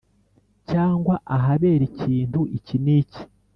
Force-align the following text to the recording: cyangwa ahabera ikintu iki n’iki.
cyangwa 0.69 1.15
ahabera 1.35 1.83
ikintu 1.91 2.39
iki 2.57 2.75
n’iki. 2.83 3.21